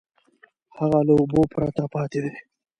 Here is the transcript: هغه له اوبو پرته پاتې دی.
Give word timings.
هغه 0.79 0.99
له 1.07 1.13
اوبو 1.19 1.41
پرته 1.53 1.83
پاتې 1.93 2.19
دی. 2.23 2.33